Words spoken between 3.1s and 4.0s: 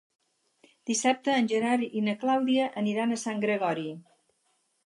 a Sant Gregori.